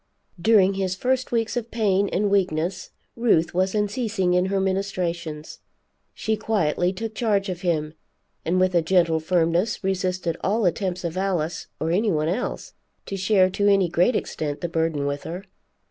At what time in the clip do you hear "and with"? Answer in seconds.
8.43-8.73